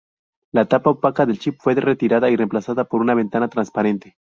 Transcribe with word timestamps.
La 0.59 0.63
tapa 0.71 0.89
opaca 0.95 1.27
del 1.27 1.37
chip 1.37 1.59
fue 1.59 1.75
retirada 1.75 2.27
y 2.31 2.35
reemplazada 2.35 2.85
con 2.85 3.01
una 3.01 3.13
ventana 3.13 3.49
transparente. 3.49 4.17